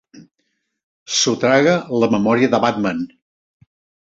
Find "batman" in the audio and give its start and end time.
2.65-3.05